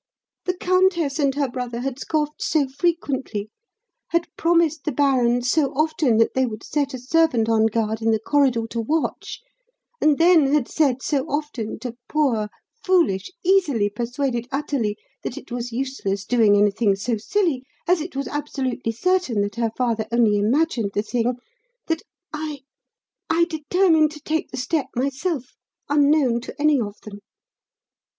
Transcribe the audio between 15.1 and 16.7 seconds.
that it was useless doing